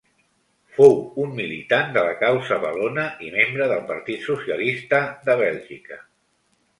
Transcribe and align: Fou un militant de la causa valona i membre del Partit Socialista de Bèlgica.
Fou 0.75 0.95
un 1.23 1.33
militant 1.39 1.91
de 1.97 2.05
la 2.07 2.15
causa 2.23 2.57
valona 2.63 3.03
i 3.27 3.29
membre 3.35 3.67
del 3.73 3.83
Partit 3.91 4.23
Socialista 4.31 5.03
de 5.29 5.37
Bèlgica. 5.43 5.99